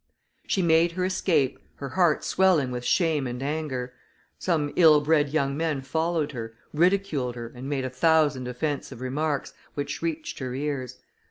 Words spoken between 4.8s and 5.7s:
bred young